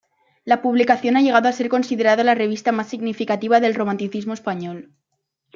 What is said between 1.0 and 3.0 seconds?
ha llegado a ser considerada la revista más